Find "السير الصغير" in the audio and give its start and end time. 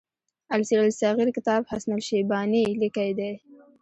0.53-1.29